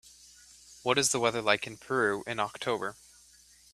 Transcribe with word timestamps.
What 0.81 0.97
is 0.97 1.11
the 1.11 1.19
weather 1.19 1.43
like 1.43 1.67
in 1.67 1.77
Peru 1.77 2.23
in 2.25 2.39
October 2.39 2.95